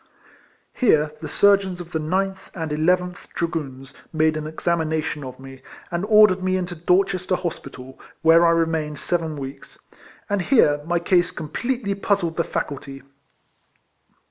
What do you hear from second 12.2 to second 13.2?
the faculty.